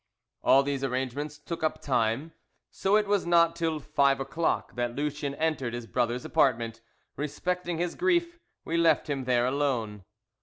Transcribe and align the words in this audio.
All 0.43 0.63
these 0.63 0.83
arrangements 0.83 1.37
took 1.37 1.61
up 1.61 1.79
time, 1.79 2.31
so 2.71 2.95
it 2.95 3.05
was 3.07 3.27
not 3.27 3.55
till 3.55 3.79
five 3.79 4.19
o'clock 4.19 4.73
that 4.73 4.95
Lucien 4.95 5.35
entered 5.35 5.75
his 5.75 5.85
brother's 5.85 6.25
apartment. 6.25 6.81
Respecting 7.17 7.77
his 7.77 7.93
grief, 7.93 8.39
we 8.65 8.77
left 8.77 9.11
him 9.11 9.25
there 9.25 9.45
alone. 9.45 10.03